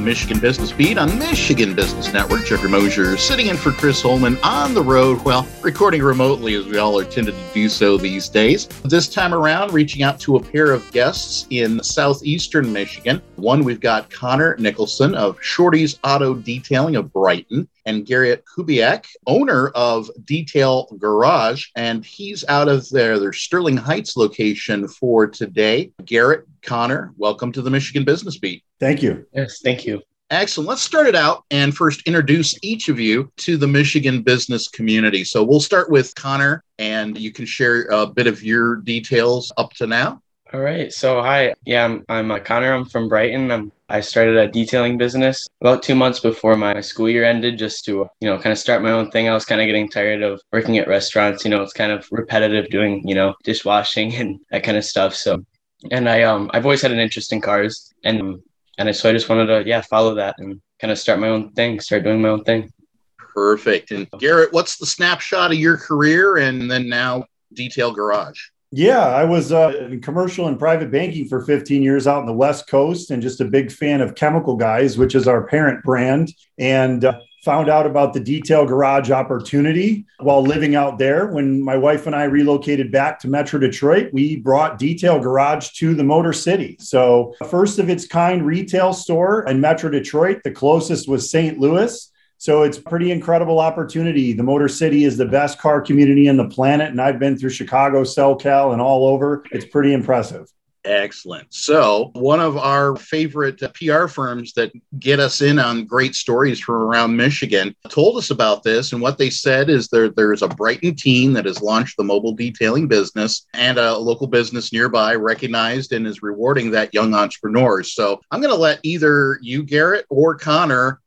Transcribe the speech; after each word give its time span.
the 0.00 0.06
Michigan 0.06 0.40
Business 0.40 0.72
Beat 0.72 0.98
on 0.98 1.18
Michigan 1.18 1.74
Business 1.74 2.12
Network. 2.12 2.44
Jeffrey 2.44 2.70
Mosier 2.70 3.16
sitting 3.16 3.48
in 3.48 3.56
for 3.56 3.70
Chris 3.70 4.00
Holman 4.00 4.38
on 4.42 4.72
the 4.72 4.82
road, 4.82 5.22
well, 5.24 5.46
recording 5.62 6.02
remotely 6.02 6.54
as 6.54 6.66
we 6.66 6.78
all 6.78 6.98
are 6.98 7.04
tended 7.04 7.34
to 7.34 7.54
do 7.54 7.68
so 7.68 7.96
these 7.96 8.28
days. 8.28 8.66
This 8.84 9.08
time 9.08 9.34
around, 9.34 9.72
reaching 9.72 10.02
out 10.02 10.18
to 10.20 10.36
a 10.36 10.42
pair 10.42 10.72
of 10.72 10.90
guests 10.92 11.46
in 11.50 11.82
southeastern 11.82 12.72
Michigan. 12.72 13.20
One, 13.36 13.62
we've 13.62 13.80
got 13.80 14.10
Connor 14.10 14.56
Nicholson 14.58 15.14
of 15.14 15.38
Shorty's 15.42 15.98
Auto 16.02 16.34
Detailing 16.34 16.96
of 16.96 17.12
Brighton 17.12 17.68
and 17.84 18.06
Garrett 18.06 18.44
Kubiak, 18.46 19.06
owner 19.26 19.68
of 19.68 20.10
Detail 20.24 20.88
Garage, 20.98 21.66
and 21.76 22.04
he's 22.04 22.44
out 22.48 22.68
of 22.68 22.88
their, 22.90 23.18
their 23.18 23.32
Sterling 23.32 23.76
Heights 23.76 24.16
location 24.16 24.88
for 24.88 25.26
today. 25.26 25.92
Garrett, 26.04 26.46
Connor, 26.62 27.12
welcome 27.16 27.52
to 27.52 27.62
the 27.62 27.70
Michigan 27.70 28.04
Business 28.04 28.38
Beat. 28.38 28.62
Thank 28.80 29.02
you. 29.02 29.26
Yes, 29.34 29.60
thank 29.62 29.86
you. 29.86 30.02
Excellent. 30.30 30.68
Let's 30.68 30.82
start 30.82 31.06
it 31.06 31.16
out 31.16 31.44
and 31.50 31.76
first 31.76 32.02
introduce 32.06 32.56
each 32.62 32.88
of 32.88 33.00
you 33.00 33.30
to 33.38 33.56
the 33.56 33.66
Michigan 33.66 34.22
business 34.22 34.68
community. 34.68 35.24
So 35.24 35.42
we'll 35.42 35.60
start 35.60 35.90
with 35.90 36.14
Connor, 36.14 36.62
and 36.78 37.18
you 37.18 37.32
can 37.32 37.44
share 37.44 37.82
a 37.90 38.06
bit 38.06 38.28
of 38.28 38.42
your 38.42 38.76
details 38.76 39.52
up 39.56 39.72
to 39.74 39.88
now. 39.88 40.22
All 40.52 40.60
right. 40.60 40.92
So 40.92 41.20
hi, 41.20 41.54
yeah, 41.64 41.84
I'm 41.84 42.04
I'm 42.08 42.30
uh, 42.30 42.38
Connor. 42.38 42.72
I'm 42.72 42.84
from 42.84 43.08
Brighton. 43.08 43.50
I'm, 43.50 43.72
I 43.88 44.00
started 44.00 44.36
a 44.36 44.48
detailing 44.48 44.98
business 44.98 45.48
about 45.60 45.82
two 45.82 45.94
months 45.94 46.20
before 46.20 46.56
my 46.56 46.80
school 46.80 47.08
year 47.08 47.24
ended, 47.24 47.58
just 47.58 47.84
to 47.84 48.08
you 48.20 48.28
know 48.28 48.36
kind 48.36 48.52
of 48.52 48.58
start 48.58 48.82
my 48.82 48.92
own 48.92 49.10
thing. 49.10 49.28
I 49.28 49.34
was 49.34 49.44
kind 49.44 49.60
of 49.60 49.66
getting 49.66 49.88
tired 49.88 50.22
of 50.22 50.40
working 50.52 50.78
at 50.78 50.88
restaurants. 50.88 51.44
You 51.44 51.50
know, 51.50 51.62
it's 51.62 51.72
kind 51.72 51.92
of 51.92 52.06
repetitive 52.12 52.68
doing 52.70 53.06
you 53.06 53.16
know 53.16 53.34
dishwashing 53.42 54.14
and 54.20 54.40
that 54.50 54.62
kind 54.62 54.76
of 54.76 54.84
stuff. 54.84 55.14
So, 55.14 55.44
and 55.90 56.08
I 56.08 56.22
um 56.22 56.50
I've 56.52 56.64
always 56.64 56.82
had 56.82 56.92
an 56.92 56.98
interest 56.98 57.32
in 57.32 57.40
cars, 57.40 57.92
and 58.04 58.40
and 58.78 58.88
I, 58.88 58.92
so 58.92 59.10
I 59.10 59.12
just 59.12 59.28
wanted 59.28 59.46
to 59.46 59.68
yeah 59.68 59.80
follow 59.82 60.14
that 60.14 60.36
and 60.38 60.60
kind 60.80 60.90
of 60.90 60.98
start 60.98 61.20
my 61.20 61.28
own 61.28 61.52
thing, 61.52 61.80
start 61.80 62.04
doing 62.04 62.22
my 62.22 62.30
own 62.30 62.44
thing. 62.44 62.70
Perfect. 63.18 63.90
And 63.90 64.08
Garrett, 64.18 64.52
what's 64.52 64.76
the 64.76 64.86
snapshot 64.86 65.52
of 65.52 65.58
your 65.58 65.76
career 65.76 66.38
and 66.38 66.70
then 66.70 66.88
now 66.88 67.26
Detail 67.54 67.92
Garage? 67.92 68.40
Yeah, 68.72 69.00
I 69.00 69.24
was 69.24 69.50
uh, 69.50 69.88
in 69.90 70.00
commercial 70.00 70.46
and 70.46 70.58
private 70.58 70.92
banking 70.92 71.26
for 71.28 71.42
15 71.44 71.82
years 71.82 72.06
out 72.06 72.20
in 72.20 72.26
the 72.26 72.32
West 72.32 72.68
Coast 72.68 73.10
and 73.10 73.20
just 73.20 73.40
a 73.40 73.44
big 73.44 73.72
fan 73.72 74.00
of 74.00 74.14
Chemical 74.14 74.56
Guys, 74.56 74.96
which 74.96 75.16
is 75.16 75.26
our 75.26 75.44
parent 75.46 75.82
brand. 75.82 76.32
And 76.56 77.04
uh, 77.04 77.18
found 77.42 77.68
out 77.68 77.86
about 77.86 78.12
the 78.12 78.20
detail 78.20 78.66
garage 78.66 79.10
opportunity 79.10 80.04
while 80.18 80.42
living 80.42 80.74
out 80.74 80.98
there. 80.98 81.28
When 81.28 81.62
my 81.62 81.76
wife 81.76 82.06
and 82.06 82.14
I 82.14 82.24
relocated 82.24 82.92
back 82.92 83.18
to 83.20 83.28
Metro 83.28 83.58
Detroit, 83.58 84.10
we 84.12 84.36
brought 84.36 84.78
Detail 84.78 85.18
Garage 85.18 85.70
to 85.78 85.94
the 85.94 86.04
Motor 86.04 86.32
City. 86.32 86.76
So, 86.80 87.34
first 87.48 87.78
of 87.78 87.88
its 87.88 88.06
kind 88.06 88.44
retail 88.44 88.92
store 88.92 89.44
in 89.48 89.60
Metro 89.60 89.90
Detroit, 89.90 90.40
the 90.44 90.50
closest 90.50 91.08
was 91.08 91.30
St. 91.30 91.58
Louis. 91.58 92.10
So 92.38 92.62
it's 92.62 92.78
pretty 92.78 93.10
incredible 93.10 93.58
opportunity. 93.58 94.32
The 94.32 94.42
Motor 94.42 94.68
City 94.68 95.04
is 95.04 95.18
the 95.18 95.26
best 95.26 95.58
car 95.58 95.82
community 95.82 96.26
in 96.26 96.38
the 96.38 96.48
planet, 96.48 96.88
and 96.88 96.98
I've 96.98 97.18
been 97.18 97.36
through 97.36 97.50
Chicago, 97.50 98.02
SoCal, 98.02 98.72
and 98.72 98.80
all 98.80 99.06
over. 99.06 99.44
It's 99.52 99.66
pretty 99.66 99.92
impressive. 99.92 100.50
Excellent. 100.84 101.52
So, 101.52 102.10
one 102.14 102.40
of 102.40 102.56
our 102.56 102.96
favorite 102.96 103.62
uh, 103.62 103.68
PR 103.74 104.06
firms 104.06 104.54
that 104.54 104.72
get 104.98 105.20
us 105.20 105.42
in 105.42 105.58
on 105.58 105.84
great 105.84 106.14
stories 106.14 106.58
from 106.58 106.76
around 106.76 107.14
Michigan 107.14 107.76
told 107.90 108.16
us 108.16 108.30
about 108.30 108.62
this. 108.62 108.92
And 108.92 109.02
what 109.02 109.18
they 109.18 109.28
said 109.28 109.68
is 109.68 109.88
there, 109.88 110.08
there's 110.08 110.40
a 110.40 110.48
Brighton 110.48 110.94
team 110.94 111.34
that 111.34 111.44
has 111.44 111.60
launched 111.60 111.98
the 111.98 112.04
mobile 112.04 112.32
detailing 112.32 112.88
business, 112.88 113.46
and 113.52 113.76
a 113.76 113.94
local 113.98 114.26
business 114.26 114.72
nearby 114.72 115.14
recognized 115.16 115.92
and 115.92 116.06
is 116.06 116.22
rewarding 116.22 116.70
that 116.70 116.94
young 116.94 117.12
entrepreneur. 117.12 117.82
So, 117.82 118.18
I'm 118.30 118.40
going 118.40 118.54
to 118.54 118.60
let 118.60 118.80
either 118.82 119.38
you, 119.42 119.62
Garrett, 119.62 120.06
or 120.08 120.34
Connor 120.34 121.00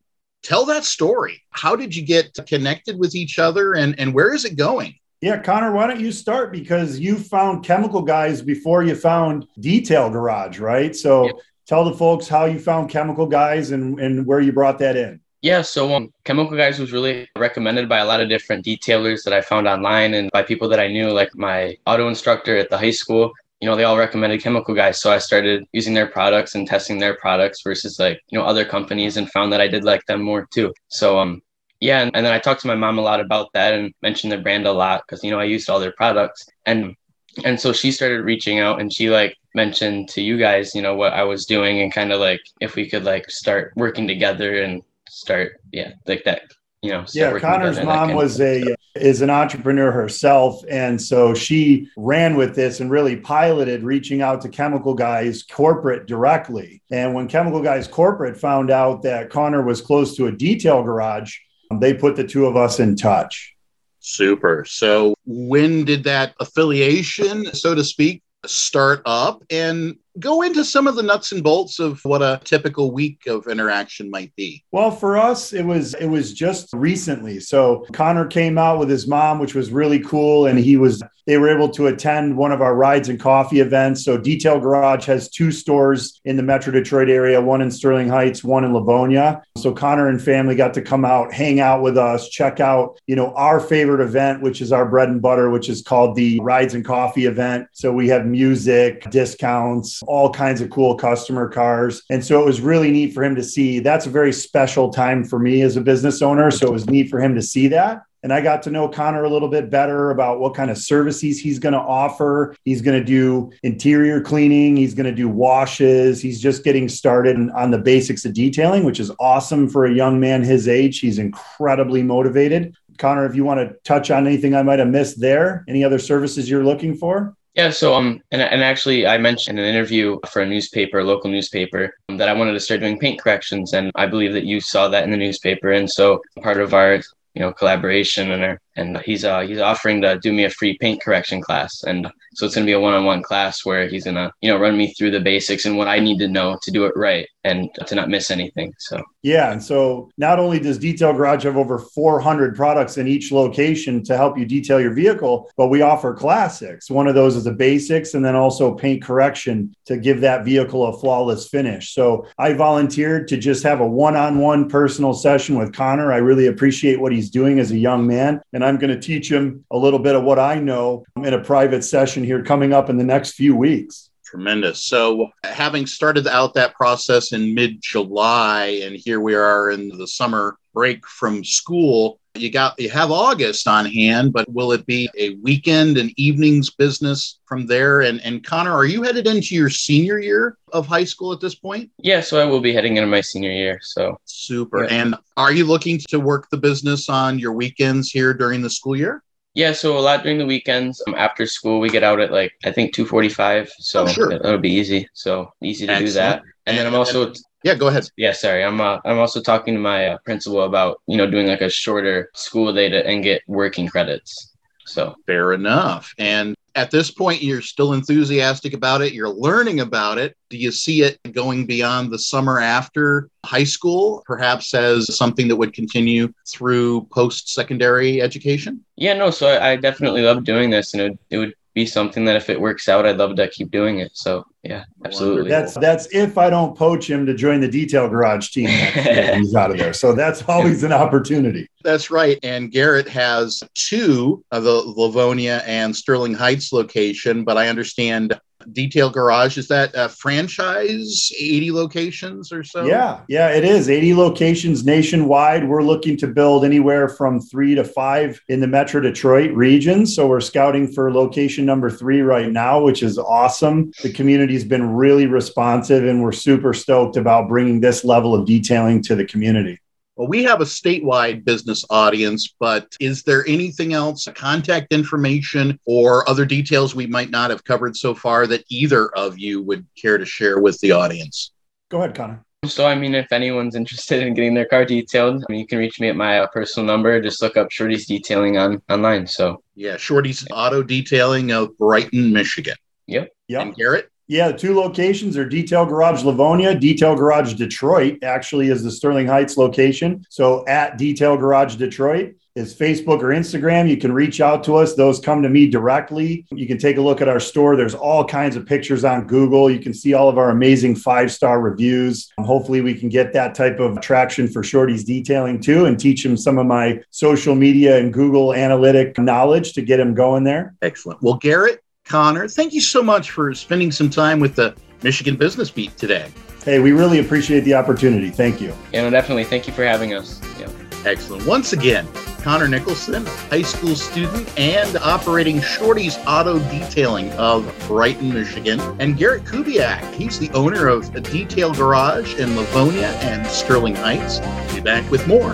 tell 0.44 0.66
that 0.66 0.83
story. 0.83 1.41
How 1.50 1.75
did 1.75 1.95
you 1.95 2.06
get 2.06 2.38
connected 2.45 3.00
with 3.00 3.16
each 3.16 3.39
other 3.39 3.73
and, 3.73 4.00
and 4.00 4.13
where 4.13 4.35
is 4.35 4.45
it 4.45 4.56
going? 4.56 4.94
Yeah, 5.23 5.38
Connor, 5.38 5.72
why 5.72 5.88
don't 5.88 6.01
you 6.01 6.11
start? 6.11 6.51
Because 6.51 7.00
you 7.00 7.16
found 7.17 7.63
chemical 7.63 8.01
guys 8.01 8.41
before 8.41 8.84
you 8.84 8.94
found 8.94 9.47
detail 9.61 10.09
garage, 10.09 10.59
right? 10.59 10.94
So 10.94 11.28
yep. 11.28 11.35
tell 11.66 11.85
the 11.85 11.94
folks 11.94 12.28
how 12.28 12.44
you 12.44 12.59
found 12.59 12.89
chemical 12.89 13.25
guys 13.25 13.72
and, 13.72 13.97
and 14.01 14.25
where 14.25 14.41
you 14.41 14.51
brought 14.51 14.79
that 14.79 14.97
in. 14.97 15.22
Yeah, 15.41 15.62
so 15.62 15.95
um, 15.95 16.13
Chemical 16.25 16.57
Guys 16.57 16.78
was 16.78 16.91
really 16.91 17.29
recommended 17.38 17.88
by 17.88 18.00
a 18.00 18.06
lot 18.06 18.19
of 18.19 18.28
different 18.28 18.66
detailers 18.66 19.23
that 19.23 19.33
I 19.33 19.39
found 19.39 19.66
online 19.66 20.13
and 20.13 20.29
by 20.31 20.44
people 20.44 20.67
that 20.69 20.79
I 20.81 20.88
knew, 20.88 21.09
like 21.09 21.33
my 21.35 21.78
auto 21.85 22.09
instructor 22.09 22.57
at 22.57 22.69
the 22.69 22.78
high 22.78 22.91
school 22.91 23.31
you 23.63 23.69
know, 23.69 23.78
they 23.78 23.85
all 23.85 23.97
recommended 23.97 24.44
chemical 24.44 24.75
guys. 24.75 25.00
So 25.00 25.09
I 25.09 25.19
started 25.19 25.63
using 25.72 25.94
their 25.94 26.07
products 26.07 26.53
and 26.53 26.67
testing 26.67 27.00
their 27.00 27.16
products 27.16 27.62
versus 27.62 27.97
like, 27.97 28.19
you 28.28 28.38
know, 28.38 28.44
other 28.44 28.66
companies 28.66 29.16
and 29.16 29.31
found 29.31 29.53
that 29.53 29.62
I 29.62 29.69
did 29.69 29.85
like 29.85 30.06
them 30.06 30.22
more 30.22 30.45
too. 30.53 30.73
So, 30.89 31.17
um, 31.17 31.41
yeah. 31.83 32.01
And, 32.01 32.11
and 32.16 32.25
then 32.25 32.33
I 32.33 32.39
talked 32.39 32.61
to 32.61 32.67
my 32.67 32.75
mom 32.75 32.97
a 32.97 33.01
lot 33.01 33.19
about 33.19 33.51
that 33.53 33.73
and 33.73 33.94
mentioned 34.01 34.31
their 34.31 34.41
brand 34.41 34.66
a 34.66 34.71
lot 34.71 35.03
because, 35.05 35.23
you 35.23 35.31
know, 35.31 35.39
I 35.39 35.44
used 35.44 35.69
all 35.69 35.81
their 35.81 35.91
products. 35.91 36.47
And, 36.66 36.95
and 37.44 37.59
so 37.59 37.73
she 37.73 37.91
started 37.91 38.23
reaching 38.23 38.59
out 38.59 38.79
and 38.79 38.91
she 38.91 39.09
like 39.09 39.35
mentioned 39.53 40.07
to 40.09 40.21
you 40.21 40.38
guys, 40.38 40.73
you 40.73 40.81
know, 40.81 40.95
what 40.95 41.11
I 41.11 41.23
was 41.23 41.45
doing 41.45 41.81
and 41.81 41.91
kind 41.91 42.13
of 42.13 42.21
like 42.21 42.39
if 42.61 42.75
we 42.75 42.89
could 42.89 43.03
like 43.03 43.29
start 43.29 43.73
working 43.75 44.07
together 44.07 44.63
and 44.63 44.81
start, 45.09 45.59
yeah, 45.73 45.91
like 46.07 46.23
that 46.23 46.44
you 46.81 46.91
know 46.91 47.05
yeah 47.13 47.39
connor's 47.39 47.81
mom 47.81 48.13
was 48.13 48.41
a 48.41 48.75
is 48.94 49.21
an 49.21 49.29
entrepreneur 49.29 49.89
herself 49.89 50.61
and 50.69 51.01
so 51.01 51.33
she 51.33 51.88
ran 51.95 52.35
with 52.35 52.55
this 52.55 52.81
and 52.81 52.91
really 52.91 53.15
piloted 53.15 53.83
reaching 53.83 54.21
out 54.21 54.41
to 54.41 54.50
chemical 54.50 54.94
guys 54.94 55.44
corporate 55.44 56.07
directly 56.07 56.81
and 56.91 57.13
when 57.13 57.25
chemical 57.29 57.61
guys 57.61 57.88
corporate 57.88 58.35
found 58.35 58.69
out 58.69 59.01
that 59.01 59.29
connor 59.29 59.63
was 59.63 59.79
close 59.79 60.13
to 60.17 60.27
a 60.27 60.31
detail 60.31 60.83
garage 60.83 61.38
Um, 61.72 61.79
they 61.79 61.94
put 61.94 62.16
the 62.16 62.24
two 62.24 62.46
of 62.46 62.56
us 62.56 62.79
in 62.79 62.96
touch. 62.96 63.56
Super. 64.00 64.66
So 64.66 65.16
when 65.25 65.85
did 65.85 66.03
that 66.03 66.35
affiliation 66.40 67.46
so 67.53 67.74
to 67.74 67.84
speak 67.84 68.22
start 68.46 69.01
up? 69.06 69.44
And 69.50 69.96
go 70.19 70.41
into 70.41 70.63
some 70.63 70.88
of 70.88 70.96
the 70.96 71.03
nuts 71.03 71.31
and 71.31 71.44
bolts 71.44 71.79
of 71.79 72.03
what 72.06 72.22
a 72.22 72.40
typical 72.44 72.91
week 72.91 73.25
of 73.28 73.47
interaction 73.47 74.09
might 74.09 74.35
be. 74.35 74.63
Well 74.72 74.91
for 74.91 75.18
us 75.18 75.53
it 75.53 75.66
was 75.66 75.94
it 75.96 76.07
was 76.07 76.34
just 76.34 76.69
recently. 76.74 77.40
So 77.40 77.85
connor 77.94 78.25
came 78.25 78.57
out 78.57 78.79
with 78.79 78.90
his 78.90 79.07
mom 79.07 79.40
which 79.40 79.56
was 79.56 79.72
really 79.72 80.00
cool 80.00 80.46
and 80.46 80.59
he 80.59 80.78
was 80.78 81.01
they 81.25 81.38
were 81.38 81.50
able 81.50 81.69
to 81.69 81.88
attend 81.88 82.35
one 82.35 82.51
of 82.51 82.62
our 82.62 82.75
rides 82.75 83.07
and 83.07 83.18
coffee 83.19 83.62
events. 83.62 84.03
So 84.03 84.18
detail 84.18 84.59
garage 84.59 85.06
has 85.06 85.29
two 85.29 85.51
stores 85.51 86.19
in 86.25 86.35
the 86.35 86.44
metro 86.44 86.74
detroit 86.74 87.09
area 87.09 87.41
one 87.41 87.62
in 87.62 87.72
sterling 87.72 88.09
heights 88.09 88.44
one 88.44 88.63
in 88.63 88.74
livonia. 88.74 89.41
So 89.57 89.72
connor 89.72 90.09
and 90.09 90.22
family 90.22 90.56
got 90.56 90.74
to 90.75 90.81
come 90.81 91.06
out 91.06 91.34
hang 91.34 91.59
out 91.59 91.81
with 91.81 91.97
us 91.97 92.30
check 92.30 92.59
out 92.59 93.00
you 93.07 93.16
know 93.16 93.34
our 93.34 93.59
favorite 93.59 94.03
event 94.03 94.41
which 94.41 94.62
is 94.62 94.72
our 94.72 94.85
bread 94.85 95.09
and 95.09 95.22
butter 95.22 95.50
which 95.50 95.69
is 95.69 95.81
called 95.81 96.16
the 96.16 96.40
rides 96.41 96.75
and 96.75 96.85
coffee 96.85 97.25
event. 97.25 97.68
So 97.74 97.91
we 97.91 98.07
have 98.09 98.25
music 98.25 99.09
discounts 99.09 100.02
all 100.07 100.31
kinds 100.31 100.61
of 100.61 100.69
cool 100.69 100.95
customer 100.95 101.49
cars. 101.49 102.03
And 102.09 102.23
so 102.23 102.41
it 102.41 102.45
was 102.45 102.61
really 102.61 102.91
neat 102.91 103.13
for 103.13 103.23
him 103.23 103.35
to 103.35 103.43
see. 103.43 103.79
That's 103.79 104.05
a 104.05 104.09
very 104.09 104.33
special 104.33 104.89
time 104.89 105.23
for 105.23 105.39
me 105.39 105.61
as 105.61 105.77
a 105.77 105.81
business 105.81 106.21
owner. 106.21 106.51
So 106.51 106.67
it 106.67 106.73
was 106.73 106.89
neat 106.89 107.09
for 107.09 107.19
him 107.19 107.35
to 107.35 107.41
see 107.41 107.67
that. 107.69 108.03
And 108.23 108.31
I 108.31 108.39
got 108.39 108.63
to 108.63 108.71
know 108.71 108.87
Connor 108.87 109.25
a 109.25 109.29
little 109.29 109.49
bit 109.49 109.69
better 109.69 110.09
about 110.11 110.39
what 110.39 110.55
kind 110.55 110.71
of 110.71 110.77
services 110.77 111.39
he's 111.39 111.59
going 111.59 111.73
to 111.73 111.79
offer. 111.79 112.55
He's 112.63 112.81
going 112.81 112.97
to 112.97 113.03
do 113.03 113.51
interior 113.63 114.21
cleaning, 114.21 114.77
he's 114.77 114.93
going 114.93 115.05
to 115.05 115.11
do 115.11 115.27
washes. 115.27 116.21
He's 116.21 116.41
just 116.41 116.63
getting 116.63 116.87
started 116.87 117.37
on 117.49 117.69
the 117.69 117.77
basics 117.77 118.23
of 118.23 118.33
detailing, 118.33 118.85
which 118.85 119.01
is 119.01 119.11
awesome 119.19 119.67
for 119.69 119.85
a 119.85 119.93
young 119.93 120.21
man 120.21 120.41
his 120.41 120.69
age. 120.69 120.99
He's 120.99 121.19
incredibly 121.19 122.01
motivated. 122.01 122.75
Connor, 122.97 123.25
if 123.25 123.35
you 123.35 123.44
want 123.44 123.59
to 123.59 123.75
touch 123.83 124.09
on 124.09 124.25
anything 124.25 124.56
I 124.56 124.63
might 124.63 124.79
have 124.79 124.88
missed 124.88 125.19
there, 125.19 125.65
any 125.67 125.83
other 125.83 125.99
services 125.99 126.49
you're 126.49 126.63
looking 126.63 126.95
for? 126.95 127.35
Yeah, 127.55 127.69
so 127.69 127.94
um, 127.94 128.19
and, 128.31 128.41
and 128.41 128.63
actually, 128.63 129.05
I 129.05 129.19
mentioned 129.19 129.59
in 129.59 129.65
an 129.65 129.75
interview 129.75 130.17
for 130.27 130.41
a 130.41 130.45
newspaper, 130.45 131.00
a 131.00 131.03
local 131.03 131.29
newspaper, 131.29 131.94
that 132.09 132.27
I 132.27 132.33
wanted 132.33 132.53
to 132.53 132.59
start 132.59 132.79
doing 132.79 132.97
paint 132.97 133.21
corrections, 133.21 133.73
and 133.73 133.91
I 133.94 134.07
believe 134.07 134.33
that 134.33 134.45
you 134.45 134.59
saw 134.59 134.88
that 134.88 135.03
in 135.03 135.11
the 135.11 135.17
newspaper, 135.17 135.71
and 135.71 135.89
so 135.89 136.19
part 136.41 136.59
of 136.59 136.73
our 136.73 136.95
you 137.35 137.41
know 137.41 137.53
collaboration 137.53 138.31
and 138.31 138.44
our, 138.44 138.59
and 138.75 138.97
he's 138.99 139.23
uh 139.23 139.41
he's 139.41 139.59
offering 139.59 140.01
to 140.01 140.19
do 140.19 140.33
me 140.33 140.45
a 140.45 140.49
free 140.49 140.77
paint 140.77 141.01
correction 141.01 141.41
class. 141.41 141.83
And 141.83 142.07
so 142.35 142.45
it's 142.45 142.55
going 142.55 142.65
to 142.65 142.69
be 142.69 142.73
a 142.73 142.79
one-on-one 142.79 143.21
class 143.21 143.65
where 143.65 143.87
he's 143.87 144.05
going 144.05 144.15
to 144.15 144.31
you 144.41 144.49
know 144.49 144.57
run 144.57 144.77
me 144.77 144.93
through 144.93 145.11
the 145.11 145.19
basics 145.19 145.65
and 145.65 145.77
what 145.77 145.87
i 145.87 145.99
need 145.99 146.19
to 146.19 146.27
know 146.27 146.57
to 146.61 146.71
do 146.71 146.85
it 146.85 146.93
right 146.95 147.27
and 147.43 147.69
to 147.87 147.95
not 147.95 148.09
miss 148.09 148.31
anything 148.31 148.73
so. 148.79 149.01
Yeah 149.21 149.51
and 149.51 149.61
so 149.61 150.09
not 150.17 150.39
only 150.39 150.59
does 150.59 150.77
detail 150.77 151.13
garage 151.13 151.43
have 151.43 151.57
over 151.57 151.77
400 151.77 152.55
products 152.55 152.97
in 152.97 153.07
each 153.07 153.31
location 153.31 154.03
to 154.05 154.17
help 154.17 154.37
you 154.37 154.45
detail 154.45 154.79
your 154.79 154.93
vehicle 154.93 155.49
but 155.57 155.67
we 155.67 155.81
offer 155.81 156.13
classics. 156.13 156.89
One 156.89 157.07
of 157.07 157.15
those 157.15 157.35
is 157.35 157.45
a 157.45 157.51
basics 157.51 158.13
and 158.13 158.23
then 158.23 158.35
also 158.35 158.73
paint 158.73 159.03
correction 159.03 159.75
to 159.85 159.97
give 159.97 160.21
that 160.21 160.45
vehicle 160.45 160.85
a 160.85 160.97
flawless 160.97 161.49
finish. 161.49 161.93
So 161.93 162.27
i 162.37 162.53
volunteered 162.53 163.27
to 163.29 163.37
just 163.37 163.63
have 163.63 163.81
a 163.81 163.87
one-on-one 163.87 164.69
personal 164.69 165.13
session 165.13 165.57
with 165.57 165.73
connor. 165.73 166.11
I 166.11 166.17
really 166.17 166.47
appreciate 166.47 166.99
what 166.99 167.11
he's 167.11 167.29
doing 167.29 167.59
as 167.59 167.71
a 167.71 167.77
young 167.77 168.07
man 168.07 168.41
and 168.53 168.62
and 168.63 168.69
I'm 168.69 168.80
going 168.80 168.98
to 168.98 169.06
teach 169.06 169.30
him 169.30 169.65
a 169.71 169.77
little 169.77 170.00
bit 170.00 170.15
of 170.15 170.24
what 170.24 170.39
I 170.39 170.56
know 170.56 171.04
in 171.18 171.33
a 171.33 171.44
private 171.44 171.83
session 171.83 172.24
here 172.24 172.42
coming 172.44 172.71
up 172.71 172.89
in 172.89 172.98
the 172.98 173.04
next 173.04 173.31
few 173.31 173.57
weeks. 173.57 174.10
Tremendous. 174.33 174.85
So, 174.85 175.30
having 175.44 175.85
started 175.85 176.25
out 176.25 176.56
that 176.56 176.74
process 176.74 177.33
in 177.33 177.53
mid 177.53 177.77
July, 177.83 178.81
and 178.83 178.95
here 178.95 179.19
we 179.19 179.35
are 179.35 179.69
in 179.69 179.89
the 179.89 180.07
summer 180.07 180.57
break 180.74 181.06
from 181.06 181.44
school, 181.44 182.19
you 182.33 182.50
got 182.50 182.80
you 182.80 182.89
have 182.89 183.12
August 183.12 183.68
on 183.68 183.85
hand, 183.85 184.33
but 184.33 184.51
will 184.51 184.71
it 184.71 184.88
be 184.88 185.07
a 185.15 185.35
weekend 185.44 186.00
and 186.00 186.12
evenings 186.18 186.71
business 186.71 187.41
from 187.45 187.68
there? 187.68 188.01
And 188.01 188.21
and 188.21 188.44
Connor, 188.44 188.74
are 188.74 188.85
you 188.85 189.03
headed 189.03 189.27
into 189.27 189.53
your 189.53 189.69
senior 189.69 190.18
year 190.18 190.57
of 190.71 190.88
high 190.88 191.03
school 191.03 191.31
at 191.31 191.39
this 191.39 191.53
point? 191.53 191.91
Yeah, 192.00 192.21
so 192.21 192.41
I 192.41 192.45
will 192.45 192.59
be 192.59 192.74
heading 192.74 192.97
into 192.97 193.06
my 193.06 193.21
senior 193.21 193.51
year. 193.51 193.77
So 193.83 194.18
super. 194.25 194.85
Yeah. 194.85 194.89
And 194.89 195.15
are 195.38 195.53
you 195.53 195.65
looking 195.65 196.00
to 196.09 196.19
work 196.19 196.50
the 196.50 196.57
business 196.57 197.07
on 197.07 197.38
your 197.38 197.53
weekends 197.53 198.09
here 198.09 198.33
during 198.33 198.63
the 198.63 198.69
school 198.71 198.95
year? 198.95 199.21
Yeah, 199.55 199.73
so 199.73 199.97
a 199.97 200.00
lot 200.00 200.23
during 200.23 200.39
the 200.39 200.47
weekends. 200.47 201.01
Um, 201.07 201.13
after 201.15 201.45
school, 201.45 201.79
we 201.79 201.89
get 201.89 202.03
out 202.03 202.19
at 202.19 202.31
like 202.31 202.53
I 202.65 202.71
think 202.71 202.94
two 202.94 203.05
forty 203.05 203.29
five, 203.29 203.71
so 203.77 204.03
oh, 204.03 204.07
sure. 204.07 204.31
it'll 204.31 204.57
be 204.57 204.71
easy. 204.71 205.07
So 205.13 205.53
easy 205.61 205.85
to 205.85 205.94
Excellent. 205.94 206.07
do 206.07 206.13
that. 206.13 206.41
And, 206.41 206.50
and 206.65 206.77
then 206.77 206.88
I'm 206.88 206.95
also 206.95 207.27
and, 207.27 207.38
yeah, 207.63 207.75
go 207.75 207.88
ahead. 207.88 208.09
Yeah, 208.17 208.33
sorry. 208.33 208.63
I'm 208.63 208.81
uh, 208.81 209.00
I'm 209.05 209.19
also 209.19 209.41
talking 209.41 209.75
to 209.75 209.79
my 209.79 210.07
uh, 210.07 210.17
principal 210.25 210.63
about 210.63 211.01
you 211.07 211.17
know 211.17 211.29
doing 211.29 211.47
like 211.47 211.61
a 211.61 211.69
shorter 211.69 212.29
school 212.33 212.73
day 212.73 212.89
to 212.89 213.05
and 213.05 213.23
get 213.23 213.44
working 213.47 213.88
credits. 213.88 214.55
So 214.85 215.15
fair 215.25 215.53
enough. 215.53 216.13
And 216.17 216.56
at 216.75 216.91
this 216.91 217.11
point 217.11 217.41
you're 217.41 217.61
still 217.61 217.93
enthusiastic 217.93 218.73
about 218.73 219.01
it 219.01 219.13
you're 219.13 219.29
learning 219.29 219.79
about 219.79 220.17
it. 220.17 220.35
Do 220.49 220.57
you 220.57 220.71
see 220.71 221.01
it 221.01 221.17
going 221.31 221.65
beyond 221.65 222.11
the 222.11 222.19
summer 222.19 222.59
after 222.59 223.29
high 223.45 223.63
school 223.63 224.23
perhaps 224.25 224.73
as 224.73 225.15
something 225.15 225.47
that 225.47 225.55
would 225.55 225.73
continue 225.73 226.33
through 226.47 227.07
post-secondary 227.11 228.21
education? 228.21 228.83
Yeah 228.95 229.13
no 229.13 229.29
so 229.31 229.47
i, 229.47 229.71
I 229.71 229.75
definitely 229.75 230.21
love 230.21 230.43
doing 230.43 230.69
this 230.69 230.93
and 230.93 231.01
it, 231.01 231.19
it 231.29 231.37
would 231.37 231.53
be 231.73 231.85
something 231.85 232.25
that 232.25 232.35
if 232.35 232.49
it 232.49 232.59
works 232.59 232.87
out, 232.87 233.05
I'd 233.05 233.17
love 233.17 233.35
to 233.35 233.47
keep 233.47 233.71
doing 233.71 233.99
it. 233.99 234.11
So 234.13 234.45
yeah, 234.61 234.85
absolutely. 235.03 235.49
That's 235.49 235.73
that's 235.75 236.07
if 236.13 236.37
I 236.37 236.49
don't 236.49 236.77
poach 236.77 237.09
him 237.09 237.25
to 237.25 237.33
join 237.33 237.61
the 237.61 237.67
detail 237.67 238.07
garage 238.07 238.49
team. 238.49 238.67
he's 239.37 239.55
out 239.55 239.71
of 239.71 239.77
there. 239.77 239.93
So 239.93 240.13
that's 240.13 240.43
always 240.47 240.83
an 240.83 240.93
opportunity. 240.93 241.67
That's 241.83 242.11
right. 242.11 242.37
And 242.43 242.71
Garrett 242.71 243.09
has 243.09 243.61
two 243.73 244.43
of 244.51 244.63
the 244.63 244.71
Livonia 244.71 245.63
and 245.65 245.95
Sterling 245.95 246.33
Heights 246.33 246.71
location, 246.71 247.43
but 247.43 247.57
I 247.57 247.67
understand 247.67 248.39
Detail 248.71 249.10
Garage 249.10 249.57
is 249.57 249.68
that 249.68 249.92
a 249.94 250.10
franchise 250.10 251.31
80 251.38 251.71
locations 251.71 252.51
or 252.51 252.63
so? 252.63 252.86
Yeah 252.86 253.21
yeah 253.27 253.50
it 253.50 253.63
is. 253.63 253.89
80 253.89 254.15
locations 254.15 254.86
nationwide. 254.86 255.68
We're 255.68 255.83
looking 255.83 256.18
to 256.18 256.27
build 256.27 256.65
anywhere 256.65 257.10
from 257.10 257.39
three 257.39 257.75
to 257.75 257.83
five 257.83 258.39
in 258.48 258.60
the 258.60 258.68
metro 258.68 259.01
detroit 259.01 259.51
region. 259.54 260.06
So 260.06 260.27
we're 260.27 260.42
scouting 260.42 260.92
for 260.92 261.12
location 261.12 261.65
number 261.65 261.89
three 261.89 262.21
right 262.21 262.51
now 262.51 262.81
which 262.81 263.04
is 263.04 263.18
awesome. 263.18 263.92
The 264.01 264.12
community's 264.12 264.63
been 264.63 264.94
really 264.94 265.27
responsive 265.27 266.06
and 266.06 266.21
we're 266.24 266.31
super 266.31 266.74
stoked 266.74 267.18
about 267.18 267.48
bringing 267.48 267.81
this 267.81 268.04
level 268.04 268.33
of 268.33 268.45
detailing 268.45 269.01
to 269.04 269.16
the 269.16 269.25
community 269.25 269.80
well, 270.15 270.27
we 270.27 270.44
have 270.44 270.62
a 270.62 270.65
statewide 270.65 271.44
business 271.44 271.83
audience, 271.89 272.54
but 272.60 272.95
is 273.00 273.24
there 273.24 273.45
anything 273.48 273.94
else, 273.94 274.27
contact 274.36 274.94
information 274.94 275.80
or 275.86 276.27
other 276.30 276.45
details 276.45 276.94
we 276.94 277.07
might 277.07 277.31
not 277.31 277.50
have 277.50 277.63
covered 277.63 277.98
so 277.98 278.13
far 278.13 278.45
that 278.48 278.63
either 278.69 279.10
of 279.15 279.39
you 279.39 279.62
would 279.63 279.86
care 280.00 280.18
to 280.18 280.25
share 280.25 280.60
with 280.60 280.80
the 280.81 280.92
audience? 280.92 281.51
Go 281.89 281.98
ahead, 282.00 282.15
Connor. 282.15 282.44
So, 282.65 282.86
I 282.86 282.95
mean, 282.95 283.13
if 283.13 283.31
anyone's 283.31 283.75
interested 283.75 284.24
in 284.24 284.33
getting 284.36 284.54
their 284.54 284.65
car 284.65 284.86
detailed, 284.86 285.44
I 285.44 285.51
mean, 285.51 285.60
you 285.60 285.68
can 285.68 285.80
reach 285.80 286.00
me 286.00 286.07
at 286.07 286.16
my 286.16 286.39
uh, 286.39 286.48
personal 286.48 286.88
number. 286.88 287.19
Just 287.19 287.42
look 287.42 287.57
up 287.57 287.71
Shorty's 287.71 288.07
Detailing 288.07 288.57
on 288.57 288.81
online. 288.89 289.27
So, 289.27 289.62
yeah, 289.75 289.98
Shorty's 289.98 290.48
Auto 290.50 290.81
Detailing 290.81 291.51
of 291.51 291.77
Brighton, 291.77 292.31
Michigan. 292.31 292.75
Yep. 293.07 293.30
Yep. 293.50 293.62
And 293.62 293.75
Garrett? 293.75 294.09
Yeah, 294.33 294.47
the 294.47 294.57
two 294.57 294.75
locations 294.75 295.38
are 295.38 295.45
Detail 295.45 295.85
Garage 295.85 296.24
Livonia. 296.24 296.74
Detail 296.74 297.15
Garage 297.15 297.53
Detroit 297.53 298.18
actually 298.24 298.69
is 298.69 298.81
the 298.81 298.89
Sterling 298.89 299.27
Heights 299.27 299.57
location. 299.57 300.25
So 300.27 300.65
at 300.65 300.97
Detail 300.97 301.38
Garage 301.38 301.75
Detroit 301.75 302.33
is 302.56 302.74
Facebook 302.75 303.21
or 303.21 303.27
Instagram. 303.27 303.88
You 303.88 303.97
can 303.97 304.12
reach 304.12 304.41
out 304.41 304.63
to 304.63 304.75
us. 304.75 304.95
Those 304.95 305.19
come 305.19 305.44
to 305.44 305.50
me 305.50 305.69
directly. 305.69 306.47
You 306.51 306.65
can 306.65 306.80
take 306.80 306.97
a 306.97 307.01
look 307.01 307.21
at 307.21 307.30
our 307.30 307.39
store. 307.39 307.75
There's 307.75 307.94
all 307.94 308.25
kinds 308.25 308.56
of 308.56 308.65
pictures 308.65 309.06
on 309.06 309.27
Google. 309.27 309.69
You 309.69 309.80
can 309.80 309.94
see 309.94 310.15
all 310.15 310.30
of 310.30 310.39
our 310.39 310.50
amazing 310.50 310.95
five 310.95 311.31
star 311.31 311.62
reviews. 311.62 312.31
Um, 312.39 312.45
hopefully, 312.45 312.81
we 312.81 312.95
can 312.95 313.09
get 313.09 313.33
that 313.33 313.53
type 313.53 313.80
of 313.80 314.01
traction 314.01 314.47
for 314.47 314.63
Shorty's 314.63 315.03
detailing 315.03 315.62
too 315.62 315.85
and 315.85 316.00
teach 316.00 316.25
him 316.25 316.38
some 316.38 316.57
of 316.57 316.65
my 316.65 317.03
social 317.12 317.53
media 317.53 318.00
and 318.00 318.12
Google 318.12 318.56
analytic 318.56 319.19
knowledge 319.19 319.74
to 319.74 319.83
get 319.83 320.00
him 320.00 320.15
going 320.15 320.44
there. 320.44 320.74
Excellent. 320.81 321.21
Well, 321.21 321.35
Garrett, 321.35 321.82
Connor, 322.05 322.47
thank 322.47 322.73
you 322.73 322.81
so 322.81 323.01
much 323.01 323.31
for 323.31 323.53
spending 323.53 323.91
some 323.91 324.09
time 324.09 324.39
with 324.39 324.55
the 324.55 324.75
Michigan 325.03 325.35
Business 325.35 325.71
Beat 325.71 325.97
today. 325.97 326.29
Hey, 326.63 326.79
we 326.79 326.91
really 326.91 327.19
appreciate 327.19 327.61
the 327.61 327.73
opportunity. 327.73 328.29
Thank 328.29 328.61
you. 328.61 328.73
Yeah, 328.91 329.03
no, 329.03 329.09
definitely. 329.09 329.44
Thank 329.44 329.67
you 329.67 329.73
for 329.73 329.83
having 329.83 330.13
us. 330.13 330.39
Yeah. 330.59 330.69
Excellent. 331.05 331.45
Once 331.45 331.73
again, 331.73 332.07
Connor 332.41 332.67
Nicholson, 332.67 333.25
high 333.25 333.61
school 333.61 333.95
student 333.95 334.47
and 334.57 334.97
operating 334.97 335.61
Shorty's 335.61 336.17
Auto 336.27 336.59
Detailing 336.69 337.31
of 337.33 337.65
Brighton, 337.88 338.33
Michigan, 338.33 338.79
and 338.99 339.17
Garrett 339.17 339.44
Kubiak. 339.44 340.13
He's 340.13 340.39
the 340.39 340.49
owner 340.51 340.88
of 340.88 341.13
a 341.15 341.21
detail 341.21 341.73
garage 341.73 342.35
in 342.35 342.56
Livonia 342.56 343.07
and 343.21 343.45
Sterling 343.47 343.95
Heights. 343.95 344.39
We'll 344.39 344.75
be 344.75 344.81
back 344.81 345.09
with 345.11 345.27
more 345.27 345.53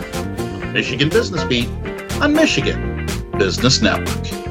Michigan 0.72 1.10
Business 1.10 1.44
Beat 1.46 1.70
on 2.22 2.34
Michigan 2.34 3.08
Business 3.38 3.82
Network. 3.82 4.49